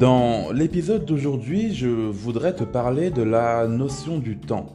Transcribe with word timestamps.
Dans 0.00 0.50
l'épisode 0.50 1.04
d'aujourd'hui, 1.04 1.74
je 1.74 1.86
voudrais 1.86 2.54
te 2.54 2.64
parler 2.64 3.10
de 3.10 3.20
la 3.20 3.66
notion 3.66 4.16
du 4.16 4.38
temps. 4.38 4.74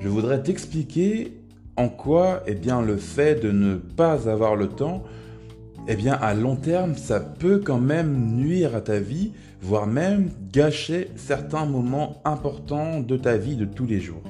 Je 0.00 0.08
voudrais 0.08 0.44
t'expliquer 0.44 1.32
en 1.76 1.88
quoi 1.88 2.44
eh 2.46 2.54
bien, 2.54 2.80
le 2.80 2.96
fait 2.96 3.42
de 3.42 3.50
ne 3.50 3.74
pas 3.74 4.28
avoir 4.28 4.54
le 4.54 4.68
temps, 4.68 5.02
eh 5.88 5.96
bien, 5.96 6.12
à 6.12 6.34
long 6.34 6.54
terme, 6.54 6.94
ça 6.94 7.18
peut 7.18 7.58
quand 7.58 7.80
même 7.80 8.36
nuire 8.36 8.76
à 8.76 8.80
ta 8.80 9.00
vie, 9.00 9.32
voire 9.60 9.88
même 9.88 10.30
gâcher 10.52 11.10
certains 11.16 11.66
moments 11.66 12.22
importants 12.24 13.00
de 13.00 13.16
ta 13.16 13.36
vie 13.38 13.56
de 13.56 13.64
tous 13.64 13.86
les 13.86 13.98
jours. 13.98 14.22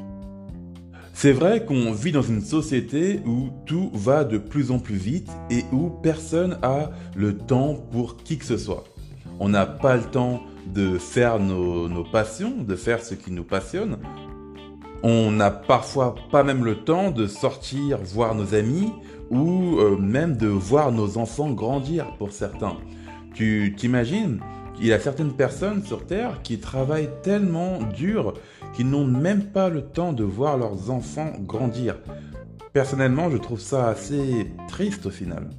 C'est 1.12 1.32
vrai 1.32 1.66
qu'on 1.66 1.92
vit 1.92 2.12
dans 2.12 2.22
une 2.22 2.40
société 2.40 3.20
où 3.26 3.50
tout 3.66 3.90
va 3.92 4.24
de 4.24 4.38
plus 4.38 4.70
en 4.70 4.78
plus 4.78 4.96
vite 4.96 5.28
et 5.50 5.64
où 5.70 5.90
personne 5.90 6.56
a 6.62 6.92
le 7.14 7.36
temps 7.36 7.74
pour 7.92 8.16
qui 8.16 8.38
que 8.38 8.46
ce 8.46 8.56
soit. 8.56 8.84
On 9.40 9.48
n'a 9.48 9.64
pas 9.64 9.96
le 9.96 10.02
temps 10.02 10.42
de 10.66 10.98
faire 10.98 11.40
nos, 11.40 12.04
passions, 12.04 12.52
de 12.58 12.76
faire 12.76 13.02
ce 13.02 13.14
qui 13.14 13.32
nous 13.32 13.42
passionne. 13.42 13.96
On 15.02 15.30
n'a 15.30 15.50
parfois 15.50 16.14
pas 16.30 16.44
même 16.44 16.62
le 16.62 16.76
temps 16.76 17.10
de 17.10 17.26
sortir 17.26 17.98
voir 18.04 18.34
nos 18.34 18.54
amis 18.54 18.92
ou 19.30 19.78
euh, 19.78 19.96
même 19.96 20.36
de 20.36 20.46
voir 20.46 20.92
nos 20.92 21.16
enfants 21.16 21.50
grandir 21.50 22.14
pour 22.18 22.32
certains. 22.32 22.76
Tu 23.32 23.74
t'imagines 23.78 24.40
il 24.78 24.86
y 24.86 24.92
a 24.92 25.00
certaines 25.00 25.32
personnes 25.32 25.84
sur 25.84 26.06
Terre 26.06 26.40
qui 26.42 26.58
travaillent 26.58 27.10
tellement 27.22 27.78
dur 27.82 28.34
qu'ils 28.74 28.88
n'ont 28.88 29.06
même 29.06 29.44
pas 29.44 29.68
le 29.68 29.82
temps 29.82 30.12
de 30.12 30.24
voir 30.24 30.56
leurs 30.56 30.90
enfants 30.90 31.32
grandir. 31.40 31.98
Personnellement, 32.72 33.30
je 33.30 33.36
trouve 33.36 33.60
ça 33.60 33.88
assez 33.88 34.52
triste 34.68 35.06
au 35.06 35.10
final. 35.10 35.50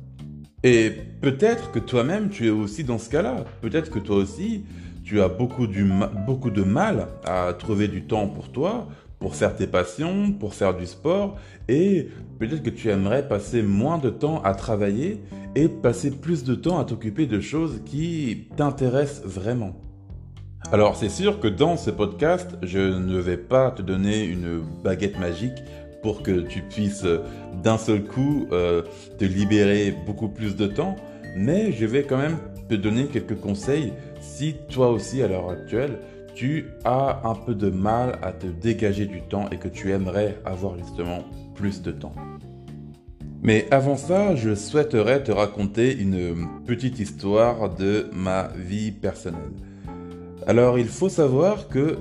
Et 0.63 0.91
peut-être 1.21 1.71
que 1.71 1.79
toi-même, 1.79 2.29
tu 2.29 2.47
es 2.47 2.51
aussi 2.51 2.83
dans 2.83 2.99
ce 2.99 3.09
cas-là. 3.09 3.45
Peut-être 3.61 3.89
que 3.89 3.99
toi 3.99 4.17
aussi, 4.17 4.63
tu 5.03 5.19
as 5.22 5.27
beaucoup, 5.27 5.67
de 5.67 6.63
mal 6.63 7.08
à 7.25 7.53
trouver 7.58 7.88
du 7.88 8.03
temps 8.03 8.27
pour 8.27 8.52
toi, 8.52 8.88
pour 9.19 9.36
faire 9.36 9.55
tes 9.55 9.67
passions, 9.67 10.31
pour 10.31 10.53
faire 10.53 10.75
du 10.75 10.86
sport, 10.86 11.38
et 11.67 12.09
peut-être 12.39 12.63
que 12.63 12.69
tu 12.69 12.89
aimerais 12.89 13.27
passer 13.27 13.61
moins 13.61 13.97
de 13.97 14.09
temps 14.09 14.41
à 14.44 14.53
travailler 14.53 15.21
et 15.55 15.67
passer 15.67 16.11
plus 16.11 16.44
de 16.44 16.55
temps 16.55 16.80
à 16.80 16.86
t'occuper 16.86 17.25
de 17.25 17.39
choses 17.39 17.81
qui 17.86 18.47
t'intéressent 18.55 19.23
vraiment. 19.25 19.75
Alors 20.71 20.95
c'est 20.95 21.09
sûr 21.09 21.39
que 21.39 21.47
dans 21.47 21.75
ce 21.75 21.89
podcast, 21.89 22.55
je 22.61 22.80
ne 22.80 23.19
vais 23.19 23.38
pas 23.38 23.71
te 23.71 23.81
donner 23.81 24.23
une 24.23 24.61
baguette 24.83 25.19
magique 25.19 25.58
pour 26.02 26.23
que 26.23 26.41
tu 26.41 26.61
puisses 26.61 27.05
d'un 27.63 27.77
seul 27.77 28.03
coup 28.03 28.47
euh, 28.52 28.83
te 29.17 29.25
libérer 29.25 29.94
beaucoup 30.05 30.30
plus 30.30 30.55
de 30.55 30.67
temps, 30.67 30.95
mais 31.35 31.71
je 31.71 31.85
vais 31.85 32.03
quand 32.03 32.17
même 32.17 32.38
te 32.69 32.75
donner 32.75 33.05
quelques 33.05 33.39
conseils 33.39 33.93
si 34.19 34.55
toi 34.69 34.89
aussi 34.89 35.21
à 35.21 35.27
l'heure 35.27 35.49
actuelle 35.49 35.99
tu 36.33 36.66
as 36.85 37.21
un 37.23 37.35
peu 37.35 37.53
de 37.53 37.69
mal 37.69 38.17
à 38.21 38.31
te 38.31 38.47
dégager 38.47 39.05
du 39.05 39.21
temps 39.21 39.49
et 39.52 39.58
que 39.58 39.67
tu 39.67 39.91
aimerais 39.91 40.38
avoir 40.45 40.77
justement 40.77 41.23
plus 41.55 41.81
de 41.81 41.91
temps. 41.91 42.13
Mais 43.43 43.67
avant 43.71 43.97
ça, 43.97 44.36
je 44.36 44.53
souhaiterais 44.53 45.23
te 45.23 45.31
raconter 45.31 45.97
une 45.97 46.47
petite 46.65 46.99
histoire 46.99 47.73
de 47.73 48.08
ma 48.13 48.49
vie 48.55 48.91
personnelle. 48.91 49.52
Alors, 50.45 50.77
il 50.77 50.88
faut 50.88 51.09
savoir 51.09 51.67
que 51.67 51.97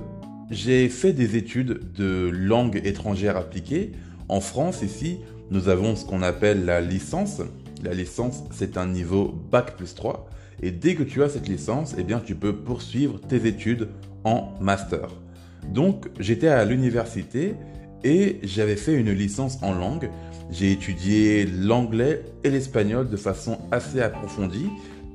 j'ai 0.50 0.88
fait 0.88 1.12
des 1.12 1.36
études 1.36 1.92
de 1.94 2.28
langue 2.32 2.80
étrangère 2.84 3.36
appliquée. 3.36 3.92
En 4.28 4.40
France, 4.40 4.82
ici, 4.82 5.18
nous 5.50 5.68
avons 5.68 5.94
ce 5.94 6.04
qu'on 6.04 6.22
appelle 6.22 6.64
la 6.64 6.80
licence. 6.80 7.40
La 7.84 7.94
licence, 7.94 8.42
c'est 8.50 8.76
un 8.76 8.86
niveau 8.86 9.32
Bac 9.50 9.76
plus 9.76 9.94
3. 9.94 10.28
Et 10.62 10.72
dès 10.72 10.94
que 10.94 11.04
tu 11.04 11.22
as 11.22 11.28
cette 11.28 11.48
licence, 11.48 11.94
eh 11.98 12.02
bien, 12.02 12.20
tu 12.20 12.34
peux 12.34 12.56
poursuivre 12.56 13.20
tes 13.20 13.46
études 13.46 13.88
en 14.24 14.52
master. 14.60 15.08
Donc 15.68 16.08
j'étais 16.18 16.48
à 16.48 16.64
l'université 16.64 17.54
et 18.02 18.41
j'avais 18.42 18.76
fait 18.76 18.94
une 18.94 19.12
licence 19.12 19.58
en 19.62 19.72
langue. 19.72 20.10
J'ai 20.50 20.72
étudié 20.72 21.46
l'anglais 21.46 22.25
et 22.42 22.50
l'espagnol 22.50 23.08
de 23.08 23.16
façon 23.16 23.58
assez 23.70 24.00
approfondie 24.00 24.69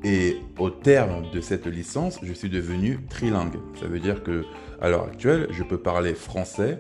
et 0.05 0.38
au 0.59 0.69
terme 0.69 1.23
de 1.33 1.41
cette 1.41 1.66
licence, 1.66 2.19
je 2.21 2.31
suis 2.31 2.49
devenu 2.49 2.99
trilingue. 3.09 3.57
Ça 3.79 3.88
veut 3.88 3.99
dire 3.99 4.21
que 4.21 4.45
à 4.79 4.88
l'heure 4.88 5.05
actuelle, 5.05 5.47
je 5.49 5.63
peux 5.63 5.79
parler 5.79 6.13
français, 6.13 6.77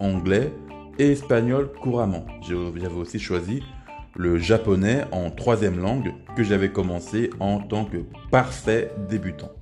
anglais 0.00 0.52
et 0.98 1.12
espagnol 1.12 1.70
couramment. 1.80 2.26
J'avais 2.42 2.88
aussi 2.88 3.20
choisi 3.20 3.62
le 4.16 4.38
japonais 4.38 5.04
en 5.12 5.30
troisième 5.30 5.78
langue 5.78 6.14
que 6.36 6.42
j'avais 6.42 6.72
commencé 6.72 7.30
en 7.38 7.60
tant 7.60 7.84
que 7.84 7.98
parfait 8.32 8.90
débutant. 9.08 9.52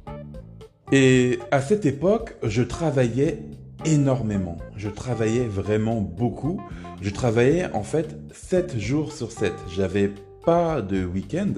Et 0.91 1.39
à 1.51 1.61
cette 1.61 1.85
époque, 1.85 2.37
je 2.43 2.63
travaillais 2.63 3.43
énormément. 3.85 4.57
Je 4.75 4.89
travaillais 4.89 5.47
vraiment 5.47 6.01
beaucoup. 6.01 6.63
Je 7.03 7.11
travaillais 7.11 7.71
en 7.75 7.83
fait 7.83 8.17
7 8.33 8.79
jours 8.79 9.13
sur 9.13 9.33
7. 9.33 9.53
J'avais 9.69 10.11
pas 10.47 10.81
de 10.81 11.05
week-end 11.05 11.53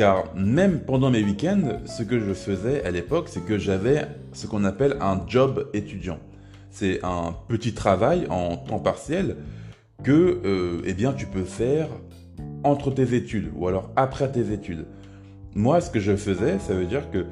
car 0.00 0.34
même 0.34 0.80
pendant 0.80 1.10
mes 1.10 1.22
week-ends, 1.22 1.82
ce 1.84 2.02
que 2.02 2.18
je 2.18 2.32
faisais 2.32 2.82
à 2.86 2.90
l'époque, 2.90 3.28
c'est 3.28 3.44
que 3.44 3.58
j'avais 3.58 4.06
ce 4.32 4.46
qu'on 4.46 4.64
appelle 4.64 4.96
un 5.02 5.20
job 5.26 5.68
étudiant. 5.74 6.18
C'est 6.70 7.04
un 7.04 7.36
petit 7.48 7.74
travail 7.74 8.26
en 8.30 8.56
temps 8.56 8.78
partiel 8.78 9.36
que 10.02 10.40
euh, 10.42 10.80
eh 10.86 10.94
bien, 10.94 11.12
tu 11.12 11.26
peux 11.26 11.44
faire 11.44 11.88
entre 12.64 12.90
tes 12.90 13.12
études 13.14 13.50
ou 13.54 13.68
alors 13.68 13.90
après 13.94 14.32
tes 14.32 14.54
études. 14.54 14.86
Moi, 15.54 15.82
ce 15.82 15.90
que 15.90 16.00
je 16.00 16.16
faisais, 16.16 16.58
ça 16.60 16.72
veut 16.72 16.86
dire 16.86 17.10
que 17.10 17.26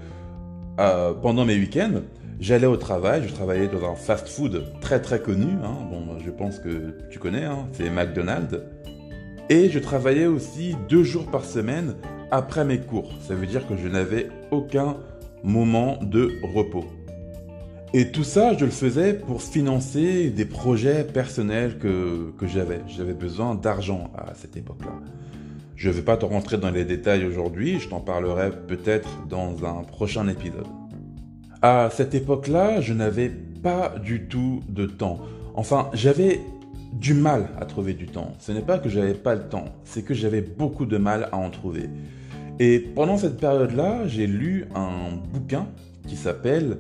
euh, 0.78 1.14
pendant 1.14 1.46
mes 1.46 1.58
week-ends, 1.58 2.02
j'allais 2.38 2.66
au 2.66 2.76
travail, 2.76 3.26
je 3.26 3.32
travaillais 3.32 3.68
dans 3.68 3.90
un 3.90 3.94
fast-food 3.94 4.78
très 4.82 5.00
très 5.00 5.22
connu, 5.22 5.52
hein. 5.64 5.88
bon, 5.90 6.18
je 6.22 6.30
pense 6.30 6.58
que 6.58 6.98
tu 7.08 7.18
connais, 7.18 7.44
hein, 7.44 7.66
c'est 7.72 7.88
McDonald's. 7.88 8.60
Et 9.50 9.70
je 9.70 9.78
travaillais 9.78 10.26
aussi 10.26 10.76
deux 10.88 11.02
jours 11.02 11.26
par 11.26 11.44
semaine 11.44 11.94
après 12.30 12.64
mes 12.64 12.78
cours. 12.78 13.10
Ça 13.26 13.34
veut 13.34 13.46
dire 13.46 13.66
que 13.66 13.76
je 13.76 13.88
n'avais 13.88 14.28
aucun 14.50 14.96
moment 15.42 15.98
de 16.02 16.38
repos. 16.42 16.84
Et 17.94 18.10
tout 18.10 18.24
ça, 18.24 18.54
je 18.54 18.66
le 18.66 18.70
faisais 18.70 19.14
pour 19.14 19.40
financer 19.40 20.28
des 20.28 20.44
projets 20.44 21.04
personnels 21.04 21.78
que, 21.78 22.32
que 22.38 22.46
j'avais. 22.46 22.80
J'avais 22.88 23.14
besoin 23.14 23.54
d'argent 23.54 24.10
à 24.14 24.34
cette 24.34 24.58
époque-là. 24.58 24.92
Je 25.74 25.88
ne 25.88 25.94
vais 25.94 26.02
pas 26.02 26.18
te 26.18 26.26
rentrer 26.26 26.58
dans 26.58 26.70
les 26.70 26.84
détails 26.84 27.24
aujourd'hui, 27.24 27.78
je 27.78 27.88
t'en 27.88 28.00
parlerai 28.00 28.50
peut-être 28.50 29.08
dans 29.28 29.64
un 29.64 29.84
prochain 29.84 30.28
épisode. 30.28 30.66
À 31.62 31.88
cette 31.90 32.14
époque-là, 32.14 32.82
je 32.82 32.92
n'avais 32.92 33.30
pas 33.62 33.94
du 33.98 34.26
tout 34.26 34.60
de 34.68 34.84
temps. 34.84 35.20
Enfin, 35.54 35.88
j'avais 35.94 36.40
du 37.00 37.14
mal 37.14 37.50
à 37.60 37.64
trouver 37.64 37.94
du 37.94 38.06
temps. 38.06 38.32
Ce 38.38 38.52
n'est 38.52 38.62
pas 38.62 38.78
que 38.78 38.88
j'avais 38.88 39.14
pas 39.14 39.34
le 39.34 39.48
temps, 39.48 39.66
c'est 39.84 40.02
que 40.02 40.14
j'avais 40.14 40.40
beaucoup 40.40 40.86
de 40.86 40.98
mal 40.98 41.28
à 41.32 41.36
en 41.36 41.50
trouver. 41.50 41.88
Et 42.58 42.80
pendant 42.80 43.16
cette 43.16 43.38
période-là, 43.38 44.06
j'ai 44.06 44.26
lu 44.26 44.66
un 44.74 45.16
bouquin 45.32 45.68
qui 46.06 46.16
s'appelle 46.16 46.78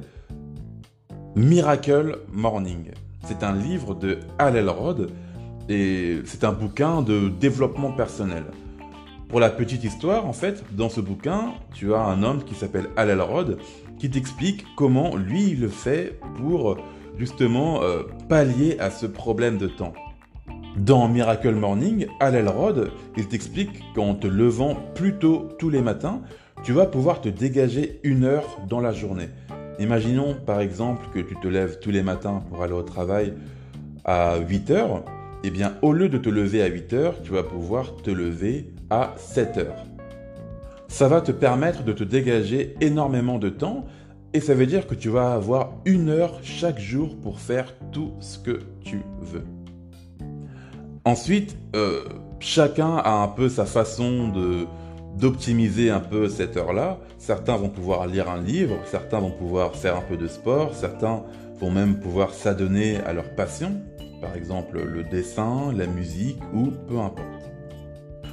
Miracle 1.36 2.18
Morning. 2.32 2.90
C'est 3.24 3.44
un 3.44 3.54
livre 3.54 3.94
de 3.94 4.18
Hal 4.38 4.56
Elrod 4.56 5.12
et 5.68 6.20
c'est 6.24 6.42
un 6.44 6.52
bouquin 6.52 7.02
de 7.02 7.28
développement 7.28 7.92
personnel. 7.92 8.44
Pour 9.28 9.38
la 9.38 9.50
petite 9.50 9.84
histoire, 9.84 10.26
en 10.26 10.32
fait, 10.32 10.64
dans 10.74 10.88
ce 10.88 11.00
bouquin, 11.00 11.52
tu 11.74 11.94
as 11.94 12.00
un 12.00 12.22
homme 12.22 12.42
qui 12.42 12.54
s'appelle 12.54 12.88
Al 12.96 13.10
Elrod 13.10 13.58
qui 13.98 14.10
t'explique 14.10 14.64
comment 14.76 15.16
lui 15.16 15.50
il 15.50 15.60
le 15.60 15.68
fait 15.68 16.18
pour 16.38 16.78
justement 17.18 17.82
euh, 17.82 18.04
pallier 18.28 18.78
à 18.80 18.90
ce 18.90 19.06
problème 19.06 19.58
de 19.58 19.66
temps. 19.66 19.92
Dans 20.78 21.08
Miracle 21.08 21.54
Morning, 21.56 22.06
Al 22.20 22.36
Elrod, 22.36 22.92
il 23.16 23.26
t'explique 23.26 23.82
qu'en 23.94 24.14
te 24.14 24.28
levant 24.28 24.76
plus 24.94 25.14
tôt 25.14 25.48
tous 25.58 25.70
les 25.70 25.82
matins, 25.82 26.22
tu 26.62 26.72
vas 26.72 26.86
pouvoir 26.86 27.20
te 27.20 27.28
dégager 27.28 27.98
une 28.04 28.22
heure 28.22 28.60
dans 28.68 28.80
la 28.80 28.92
journée. 28.92 29.28
Imaginons 29.80 30.36
par 30.46 30.60
exemple 30.60 31.06
que 31.12 31.18
tu 31.18 31.34
te 31.34 31.48
lèves 31.48 31.80
tous 31.80 31.90
les 31.90 32.04
matins 32.04 32.44
pour 32.48 32.62
aller 32.62 32.74
au 32.74 32.82
travail 32.82 33.34
à 34.04 34.38
8 34.38 34.70
heures. 34.70 35.04
Eh 35.42 35.50
bien, 35.50 35.74
au 35.82 35.92
lieu 35.92 36.08
de 36.08 36.18
te 36.18 36.28
lever 36.28 36.62
à 36.62 36.66
8 36.66 36.92
heures, 36.92 37.22
tu 37.24 37.32
vas 37.32 37.42
pouvoir 37.42 37.96
te 37.96 38.10
lever 38.12 38.72
à 38.88 39.14
7 39.16 39.58
heures. 39.58 39.84
Ça 40.86 41.08
va 41.08 41.20
te 41.20 41.32
permettre 41.32 41.82
de 41.82 41.92
te 41.92 42.04
dégager 42.04 42.76
énormément 42.80 43.38
de 43.38 43.48
temps 43.48 43.84
et 44.32 44.40
ça 44.40 44.54
veut 44.54 44.66
dire 44.66 44.86
que 44.86 44.94
tu 44.94 45.08
vas 45.08 45.32
avoir 45.32 45.72
une 45.84 46.08
heure 46.08 46.38
chaque 46.42 46.78
jour 46.78 47.16
pour 47.16 47.40
faire 47.40 47.74
tout 47.90 48.12
ce 48.20 48.38
que 48.38 48.60
tu 48.84 49.02
veux. 49.20 49.44
Ensuite, 51.08 51.56
euh, 51.74 52.04
chacun 52.38 52.96
a 52.96 53.22
un 53.22 53.28
peu 53.28 53.48
sa 53.48 53.64
façon 53.64 54.28
de 54.28 54.66
d'optimiser 55.16 55.88
un 55.88 56.00
peu 56.00 56.28
cette 56.28 56.58
heure-là. 56.58 56.98
Certains 57.16 57.56
vont 57.56 57.70
pouvoir 57.70 58.06
lire 58.06 58.28
un 58.28 58.42
livre, 58.42 58.76
certains 58.84 59.18
vont 59.18 59.30
pouvoir 59.30 59.74
faire 59.74 59.96
un 59.96 60.02
peu 60.02 60.18
de 60.18 60.26
sport, 60.26 60.74
certains 60.74 61.22
vont 61.60 61.70
même 61.70 61.98
pouvoir 61.98 62.34
s'adonner 62.34 62.98
à 63.06 63.14
leur 63.14 63.34
passion, 63.34 63.80
par 64.20 64.36
exemple 64.36 64.82
le 64.84 65.02
dessin, 65.02 65.72
la 65.74 65.86
musique 65.86 66.42
ou 66.52 66.72
peu 66.86 66.98
importe. 66.98 67.52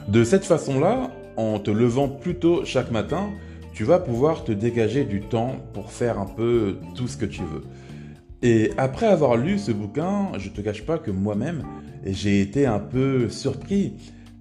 De 0.09 0.25
cette 0.25 0.43
façon-là, 0.43 1.11
en 1.37 1.59
te 1.59 1.71
levant 1.71 2.09
plus 2.09 2.35
tôt 2.35 2.65
chaque 2.65 2.91
matin, 2.91 3.29
tu 3.73 3.85
vas 3.85 3.99
pouvoir 3.99 4.43
te 4.43 4.51
dégager 4.51 5.05
du 5.05 5.21
temps 5.21 5.55
pour 5.71 5.93
faire 5.93 6.19
un 6.19 6.25
peu 6.25 6.75
tout 6.93 7.07
ce 7.07 7.15
que 7.15 7.25
tu 7.25 7.41
veux. 7.41 7.63
Et 8.47 8.69
après 8.77 9.07
avoir 9.07 9.37
lu 9.37 9.57
ce 9.57 9.71
bouquin, 9.71 10.27
je 10.37 10.49
te 10.49 10.61
cache 10.61 10.85
pas 10.85 10.99
que 10.99 11.09
moi-même, 11.09 11.63
j'ai 12.05 12.41
été 12.41 12.67
un 12.67 12.77
peu 12.77 13.27
surpris. 13.27 13.93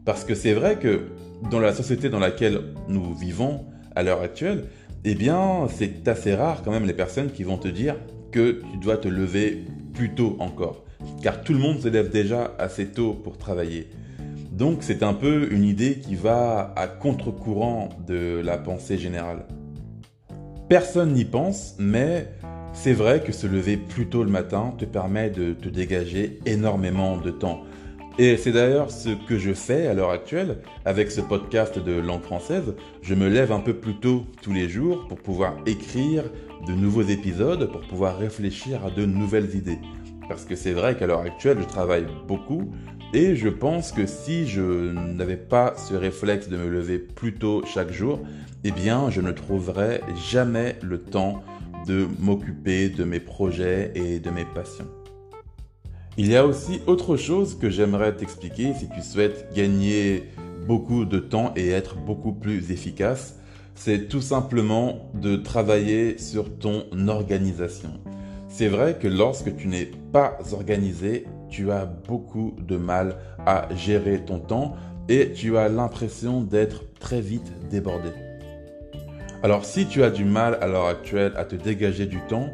Parce 0.04 0.24
que 0.24 0.34
c'est 0.34 0.52
vrai 0.52 0.78
que 0.78 1.06
dans 1.50 1.58
la 1.58 1.72
société 1.72 2.10
dans 2.10 2.18
laquelle 2.18 2.60
nous 2.86 3.14
vivons 3.14 3.64
à 3.96 4.02
l'heure 4.02 4.20
actuelle, 4.20 4.66
eh 5.06 5.14
bien, 5.14 5.68
c'est 5.74 6.06
assez 6.06 6.34
rare 6.34 6.60
quand 6.62 6.70
même 6.70 6.84
les 6.84 6.92
personnes 6.92 7.30
qui 7.30 7.44
vont 7.44 7.56
te 7.56 7.66
dire 7.66 7.96
que 8.30 8.60
tu 8.72 8.78
dois 8.78 8.98
te 8.98 9.08
lever 9.08 9.64
plus 9.94 10.14
tôt 10.14 10.36
encore. 10.38 10.84
Car 11.22 11.40
tout 11.40 11.54
le 11.54 11.58
monde 11.58 11.80
se 11.80 11.88
lève 11.88 12.10
déjà 12.10 12.54
assez 12.58 12.88
tôt 12.88 13.14
pour 13.14 13.38
travailler. 13.38 13.88
Donc 14.52 14.82
c'est 14.82 15.02
un 15.02 15.14
peu 15.14 15.50
une 15.50 15.64
idée 15.64 15.94
qui 15.94 16.14
va 16.14 16.74
à 16.76 16.88
contre-courant 16.88 17.88
de 18.06 18.42
la 18.44 18.58
pensée 18.58 18.98
générale. 18.98 19.46
Personne 20.68 21.14
n'y 21.14 21.24
pense, 21.24 21.76
mais 21.78 22.28
c'est 22.74 22.92
vrai 22.92 23.22
que 23.22 23.32
se 23.32 23.46
lever 23.46 23.76
plus 23.76 24.06
tôt 24.06 24.24
le 24.24 24.30
matin 24.30 24.74
te 24.76 24.84
permet 24.84 25.30
de 25.30 25.54
te 25.54 25.68
dégager 25.68 26.40
énormément 26.44 27.16
de 27.16 27.30
temps. 27.30 27.62
Et 28.18 28.36
c'est 28.36 28.52
d'ailleurs 28.52 28.90
ce 28.90 29.10
que 29.26 29.38
je 29.38 29.54
fais 29.54 29.86
à 29.86 29.94
l'heure 29.94 30.10
actuelle 30.10 30.58
avec 30.84 31.10
ce 31.10 31.20
podcast 31.20 31.78
de 31.78 31.92
langue 31.92 32.22
française. 32.22 32.74
Je 33.00 33.14
me 33.14 33.28
lève 33.28 33.52
un 33.52 33.60
peu 33.60 33.74
plus 33.74 33.94
tôt 33.94 34.26
tous 34.42 34.52
les 34.52 34.68
jours 34.68 35.06
pour 35.08 35.18
pouvoir 35.18 35.56
écrire 35.66 36.24
de 36.66 36.72
nouveaux 36.72 37.02
épisodes, 37.02 37.70
pour 37.70 37.80
pouvoir 37.82 38.18
réfléchir 38.18 38.84
à 38.84 38.90
de 38.90 39.06
nouvelles 39.06 39.54
idées. 39.54 39.78
Parce 40.28 40.44
que 40.44 40.56
c'est 40.56 40.72
vrai 40.72 40.96
qu'à 40.96 41.06
l'heure 41.06 41.20
actuelle, 41.20 41.58
je 41.60 41.66
travaille 41.66 42.06
beaucoup 42.26 42.72
et 43.12 43.36
je 43.36 43.48
pense 43.48 43.92
que 43.92 44.06
si 44.06 44.48
je 44.48 44.92
n'avais 44.92 45.36
pas 45.36 45.74
ce 45.76 45.94
réflexe 45.94 46.48
de 46.48 46.56
me 46.56 46.68
lever 46.68 46.98
plus 46.98 47.34
tôt 47.34 47.62
chaque 47.64 47.92
jour, 47.92 48.20
eh 48.64 48.72
bien, 48.72 49.10
je 49.10 49.20
ne 49.20 49.30
trouverais 49.30 50.00
jamais 50.30 50.76
le 50.82 50.98
temps 50.98 51.42
de 51.86 52.06
m'occuper 52.18 52.88
de 52.88 53.04
mes 53.04 53.20
projets 53.20 53.92
et 53.94 54.20
de 54.20 54.30
mes 54.30 54.44
passions. 54.44 54.88
Il 56.16 56.28
y 56.28 56.36
a 56.36 56.46
aussi 56.46 56.80
autre 56.86 57.16
chose 57.16 57.58
que 57.58 57.70
j'aimerais 57.70 58.14
t'expliquer 58.14 58.72
si 58.74 58.88
tu 58.88 59.02
souhaites 59.02 59.52
gagner 59.54 60.24
beaucoup 60.66 61.04
de 61.04 61.18
temps 61.18 61.52
et 61.56 61.70
être 61.70 61.96
beaucoup 61.96 62.32
plus 62.32 62.70
efficace. 62.70 63.36
C'est 63.74 64.08
tout 64.08 64.20
simplement 64.20 65.10
de 65.14 65.36
travailler 65.36 66.18
sur 66.18 66.58
ton 66.58 66.84
organisation. 67.08 67.90
C'est 68.48 68.68
vrai 68.68 68.96
que 69.00 69.08
lorsque 69.08 69.56
tu 69.56 69.66
n'es 69.66 69.90
pas 70.12 70.38
organisé, 70.52 71.26
tu 71.50 71.72
as 71.72 71.84
beaucoup 71.84 72.54
de 72.60 72.76
mal 72.76 73.16
à 73.44 73.68
gérer 73.74 74.24
ton 74.24 74.38
temps 74.38 74.76
et 75.08 75.32
tu 75.32 75.56
as 75.56 75.68
l'impression 75.68 76.40
d'être 76.40 76.84
très 77.00 77.20
vite 77.20 77.52
débordé. 77.68 78.10
Alors 79.44 79.66
si 79.66 79.84
tu 79.84 80.02
as 80.02 80.08
du 80.08 80.24
mal 80.24 80.56
à 80.62 80.66
l'heure 80.66 80.86
actuelle 80.86 81.34
à 81.36 81.44
te 81.44 81.54
dégager 81.54 82.06
du 82.06 82.18
temps, 82.30 82.48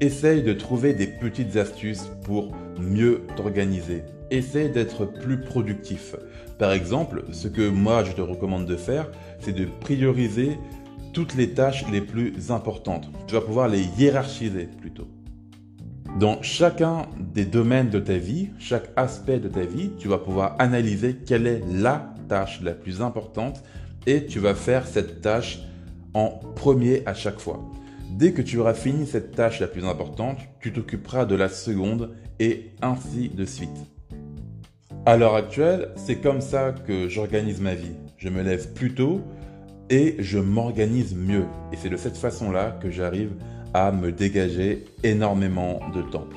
essaye 0.00 0.42
de 0.42 0.52
trouver 0.52 0.92
des 0.92 1.06
petites 1.06 1.56
astuces 1.56 2.10
pour 2.24 2.52
mieux 2.78 3.22
t'organiser. 3.36 4.02
Essaye 4.30 4.68
d'être 4.68 5.06
plus 5.06 5.40
productif. 5.40 6.14
Par 6.58 6.72
exemple, 6.72 7.24
ce 7.32 7.48
que 7.48 7.66
moi 7.66 8.04
je 8.04 8.12
te 8.12 8.20
recommande 8.20 8.66
de 8.66 8.76
faire, 8.76 9.10
c'est 9.38 9.54
de 9.54 9.64
prioriser 9.80 10.58
toutes 11.14 11.34
les 11.36 11.54
tâches 11.54 11.86
les 11.90 12.02
plus 12.02 12.50
importantes. 12.50 13.10
Tu 13.26 13.32
vas 13.32 13.40
pouvoir 13.40 13.68
les 13.68 13.84
hiérarchiser 13.98 14.68
plutôt. 14.78 15.08
Dans 16.20 16.42
chacun 16.42 17.06
des 17.18 17.46
domaines 17.46 17.88
de 17.88 17.98
ta 17.98 18.18
vie, 18.18 18.50
chaque 18.58 18.90
aspect 18.96 19.38
de 19.38 19.48
ta 19.48 19.62
vie, 19.62 19.92
tu 19.98 20.06
vas 20.06 20.18
pouvoir 20.18 20.54
analyser 20.58 21.16
quelle 21.16 21.46
est 21.46 21.62
la 21.72 22.12
tâche 22.28 22.60
la 22.60 22.72
plus 22.72 23.00
importante 23.00 23.62
et 24.06 24.26
tu 24.26 24.38
vas 24.38 24.54
faire 24.54 24.86
cette 24.86 25.22
tâche 25.22 25.60
en 26.16 26.30
premier 26.54 27.02
à 27.04 27.12
chaque 27.12 27.38
fois. 27.38 27.60
Dès 28.10 28.32
que 28.32 28.40
tu 28.40 28.58
auras 28.58 28.72
fini 28.72 29.06
cette 29.06 29.32
tâche 29.32 29.60
la 29.60 29.66
plus 29.66 29.84
importante, 29.84 30.38
tu 30.60 30.72
t'occuperas 30.72 31.26
de 31.26 31.34
la 31.34 31.50
seconde 31.50 32.14
et 32.40 32.70
ainsi 32.80 33.28
de 33.28 33.44
suite. 33.44 33.76
À 35.04 35.18
l'heure 35.18 35.34
actuelle, 35.34 35.90
c'est 35.94 36.16
comme 36.16 36.40
ça 36.40 36.72
que 36.72 37.10
j'organise 37.10 37.60
ma 37.60 37.74
vie. 37.74 37.92
Je 38.16 38.30
me 38.30 38.42
lève 38.42 38.72
plus 38.72 38.94
tôt 38.94 39.20
et 39.90 40.16
je 40.18 40.38
m'organise 40.38 41.14
mieux. 41.14 41.44
Et 41.70 41.76
c'est 41.76 41.90
de 41.90 41.98
cette 41.98 42.16
façon-là 42.16 42.78
que 42.80 42.90
j'arrive 42.90 43.32
à 43.74 43.92
me 43.92 44.10
dégager 44.10 44.86
énormément 45.02 45.80
de 45.94 46.00
temps. 46.00 46.28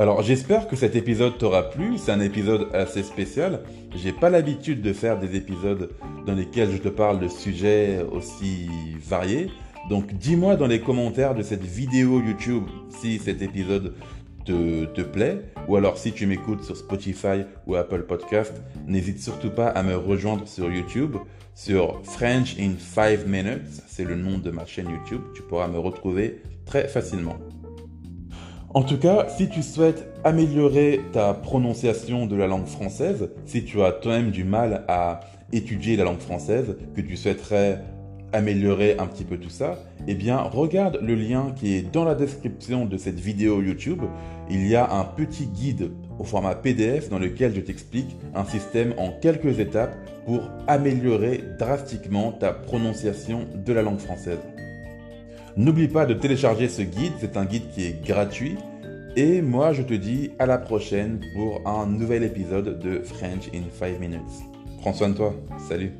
Alors 0.00 0.22
j'espère 0.22 0.66
que 0.66 0.76
cet 0.76 0.96
épisode 0.96 1.36
t'aura 1.36 1.68
plu, 1.68 1.98
c'est 1.98 2.10
un 2.10 2.20
épisode 2.20 2.68
assez 2.72 3.02
spécial. 3.02 3.60
J'ai 3.94 4.12
pas 4.12 4.30
l'habitude 4.30 4.80
de 4.80 4.94
faire 4.94 5.18
des 5.18 5.36
épisodes 5.36 5.90
dans 6.24 6.34
lesquels 6.34 6.70
je 6.70 6.78
te 6.78 6.88
parle 6.88 7.20
de 7.20 7.28
sujets 7.28 8.02
aussi 8.10 8.70
variés. 9.06 9.50
Donc 9.90 10.14
dis-moi 10.14 10.56
dans 10.56 10.68
les 10.68 10.80
commentaires 10.80 11.34
de 11.34 11.42
cette 11.42 11.64
vidéo 11.64 12.22
YouTube 12.22 12.64
si 12.88 13.18
cet 13.18 13.42
épisode 13.42 13.92
te, 14.46 14.86
te 14.86 15.02
plaît 15.02 15.42
ou 15.68 15.76
alors 15.76 15.98
si 15.98 16.12
tu 16.12 16.24
m'écoutes 16.24 16.64
sur 16.64 16.78
Spotify 16.78 17.44
ou 17.66 17.74
Apple 17.74 18.04
Podcast, 18.04 18.54
n'hésite 18.86 19.20
surtout 19.20 19.50
pas 19.50 19.68
à 19.68 19.82
me 19.82 19.94
rejoindre 19.98 20.48
sur 20.48 20.72
YouTube 20.72 21.16
sur 21.54 22.00
French 22.04 22.56
in 22.58 22.72
5 22.78 23.26
minutes, 23.26 23.82
c'est 23.86 24.04
le 24.04 24.16
nom 24.16 24.38
de 24.38 24.50
ma 24.50 24.64
chaîne 24.64 24.88
YouTube, 24.88 25.20
tu 25.34 25.42
pourras 25.42 25.68
me 25.68 25.78
retrouver 25.78 26.40
très 26.64 26.88
facilement. 26.88 27.36
En 28.72 28.84
tout 28.84 28.98
cas, 28.98 29.26
si 29.36 29.48
tu 29.48 29.64
souhaites 29.64 30.06
améliorer 30.22 31.00
ta 31.12 31.34
prononciation 31.34 32.26
de 32.26 32.36
la 32.36 32.46
langue 32.46 32.66
française, 32.66 33.30
si 33.44 33.64
tu 33.64 33.82
as 33.82 33.90
toi-même 33.90 34.30
du 34.30 34.44
mal 34.44 34.84
à 34.86 35.18
étudier 35.52 35.96
la 35.96 36.04
langue 36.04 36.20
française, 36.20 36.76
que 36.94 37.00
tu 37.00 37.16
souhaiterais 37.16 37.80
améliorer 38.32 38.96
un 39.00 39.08
petit 39.08 39.24
peu 39.24 39.38
tout 39.38 39.50
ça, 39.50 39.76
eh 40.06 40.14
bien 40.14 40.38
regarde 40.38 41.00
le 41.02 41.16
lien 41.16 41.52
qui 41.56 41.74
est 41.74 41.82
dans 41.82 42.04
la 42.04 42.14
description 42.14 42.86
de 42.86 42.96
cette 42.96 43.18
vidéo 43.18 43.60
YouTube. 43.60 44.02
Il 44.48 44.64
y 44.68 44.76
a 44.76 44.88
un 44.92 45.02
petit 45.04 45.46
guide 45.46 45.90
au 46.20 46.22
format 46.22 46.54
PDF 46.54 47.08
dans 47.08 47.18
lequel 47.18 47.52
je 47.52 47.60
t'explique 47.62 48.16
un 48.36 48.44
système 48.44 48.94
en 48.98 49.10
quelques 49.10 49.58
étapes 49.58 49.96
pour 50.26 50.42
améliorer 50.68 51.42
drastiquement 51.58 52.30
ta 52.30 52.52
prononciation 52.52 53.48
de 53.52 53.72
la 53.72 53.82
langue 53.82 53.98
française. 53.98 54.38
N'oublie 55.56 55.88
pas 55.88 56.06
de 56.06 56.14
télécharger 56.14 56.68
ce 56.68 56.82
guide, 56.82 57.12
c'est 57.20 57.36
un 57.36 57.44
guide 57.44 57.70
qui 57.74 57.84
est 57.84 58.04
gratuit. 58.04 58.56
Et 59.16 59.42
moi, 59.42 59.72
je 59.72 59.82
te 59.82 59.94
dis 59.94 60.30
à 60.38 60.46
la 60.46 60.58
prochaine 60.58 61.20
pour 61.34 61.66
un 61.66 61.86
nouvel 61.86 62.22
épisode 62.22 62.78
de 62.78 63.00
French 63.00 63.48
in 63.54 63.62
5 63.78 63.98
minutes. 63.98 64.20
Prends 64.80 64.94
soin 64.94 65.08
de 65.08 65.14
toi. 65.14 65.34
Salut. 65.68 65.92